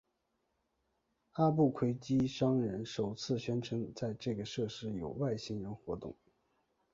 [1.33, 6.15] 阿布奎基商人首次宣称在这个设施有外星人活动。